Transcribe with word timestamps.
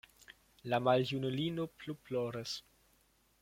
La 0.73 0.79
maljunulino 0.87 1.67
plu 1.83 1.97
ploris. 2.09 2.59